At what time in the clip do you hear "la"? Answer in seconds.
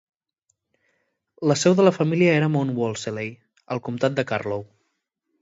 1.51-1.57, 1.87-1.93